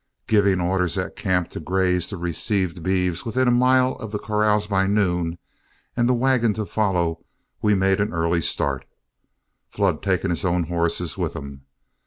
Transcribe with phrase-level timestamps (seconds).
[0.25, 4.65] Giving orders at camp to graze the received beeves within a mile of the corrals
[4.65, 5.37] by noon,
[5.95, 7.23] and the wagon to follow,
[7.61, 8.85] we made an early start,
[9.69, 11.67] Flood taking his own horses with him.